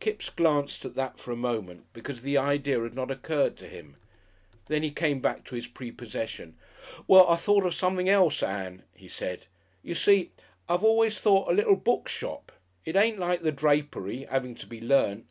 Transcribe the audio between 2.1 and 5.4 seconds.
the idea had not occurred to him. Then he came